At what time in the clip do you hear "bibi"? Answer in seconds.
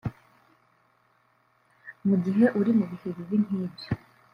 3.15-3.37